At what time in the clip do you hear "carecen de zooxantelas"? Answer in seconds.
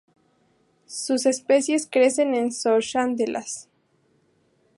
1.85-3.69